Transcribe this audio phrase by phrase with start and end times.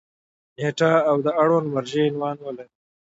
[0.57, 2.73] نیټه او د اړونده مرجع عنوان ولري.